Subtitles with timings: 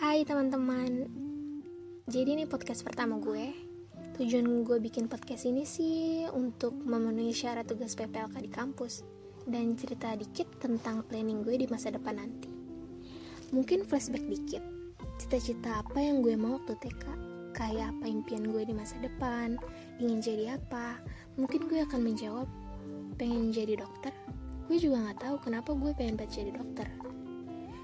[0.00, 1.12] Hai teman-teman.
[2.08, 3.52] Jadi ini podcast pertama gue.
[4.16, 9.04] Tujuan gue bikin podcast ini sih Untuk memenuhi syarat tugas PPLK di kampus
[9.44, 12.48] Dan cerita dikit tentang planning gue di masa depan nanti.
[13.52, 14.64] Mungkin flashback dikit.
[15.20, 17.04] Cita-cita apa yang gue mau waktu TK
[17.52, 19.60] Kayak apa impian gue di masa depan?
[20.00, 20.96] Ingin jadi apa?
[21.36, 22.48] Mungkin gue akan menjawab
[23.20, 24.16] Pengen jadi dokter?
[24.64, 26.88] Gue juga gak tahu kenapa gue pengen jadi dokter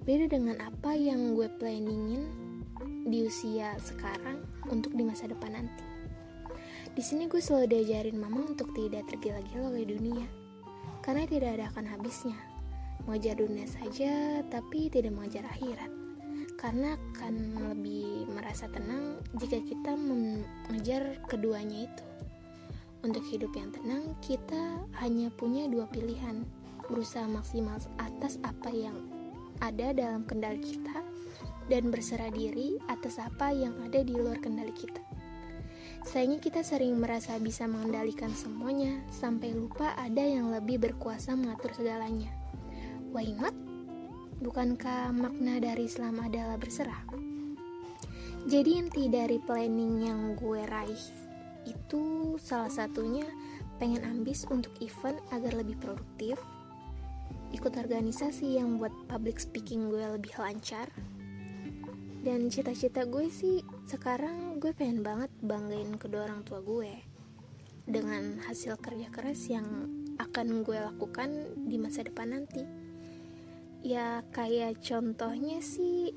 [0.00, 2.24] Beda dengan apa yang gue planningin
[3.04, 4.40] di usia sekarang
[4.72, 5.84] untuk di masa depan nanti.
[6.96, 10.24] Di sini gue selalu diajarin mama untuk tidak tergila-gila oleh dunia,
[11.04, 12.38] karena tidak ada akan habisnya.
[13.04, 15.92] Mengejar dunia saja, tapi tidak mengejar akhirat.
[16.56, 22.04] Karena akan lebih merasa tenang jika kita mengejar keduanya itu.
[23.04, 26.44] Untuk hidup yang tenang, kita hanya punya dua pilihan,
[26.88, 29.19] berusaha maksimal atas apa yang
[29.60, 31.04] ada dalam kendali kita
[31.70, 35.00] dan berserah diri atas apa yang ada di luar kendali kita.
[36.00, 42.32] Sayangnya kita sering merasa bisa mengendalikan semuanya sampai lupa ada yang lebih berkuasa mengatur segalanya.
[43.12, 43.52] Why not?
[44.40, 47.04] Bukankah makna dari Islam adalah berserah?
[48.48, 51.04] Jadi inti dari planning yang gue raih
[51.68, 53.28] itu salah satunya
[53.76, 56.40] pengen ambis untuk event agar lebih produktif,
[57.50, 60.88] ikut organisasi yang buat public speaking gue lebih lancar.
[62.20, 66.92] Dan cita-cita gue sih sekarang gue pengen banget banggain kedua orang tua gue.
[67.88, 69.66] Dengan hasil kerja keras yang
[70.20, 72.62] akan gue lakukan di masa depan nanti.
[73.80, 76.12] Ya kayak contohnya sih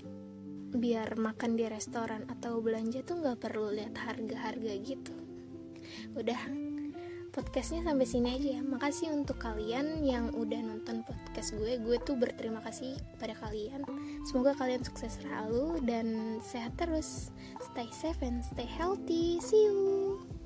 [0.73, 5.16] biar makan di restoran atau belanja tuh nggak perlu lihat harga-harga gitu.
[6.17, 6.41] Udah
[7.33, 8.61] podcastnya sampai sini aja ya.
[8.61, 11.81] Makasih untuk kalian yang udah nonton podcast gue.
[11.81, 13.81] Gue tuh berterima kasih pada kalian.
[14.29, 17.33] Semoga kalian sukses selalu dan sehat terus.
[17.73, 19.41] Stay safe and stay healthy.
[19.41, 20.42] See you